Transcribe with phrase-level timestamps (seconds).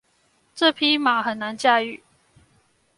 [0.55, 2.01] 這匹馬很難駕馭